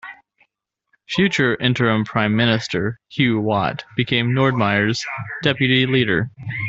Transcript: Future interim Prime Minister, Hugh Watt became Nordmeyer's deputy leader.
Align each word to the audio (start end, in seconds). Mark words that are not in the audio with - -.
Future 1.07 1.55
interim 1.59 2.03
Prime 2.03 2.35
Minister, 2.35 2.99
Hugh 3.09 3.39
Watt 3.39 3.85
became 3.95 4.31
Nordmeyer's 4.33 5.05
deputy 5.43 5.85
leader. 5.85 6.31